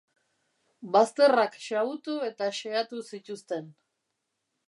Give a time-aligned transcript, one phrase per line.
[0.95, 3.71] Bazterrak xahutu eta xehatu zituzten.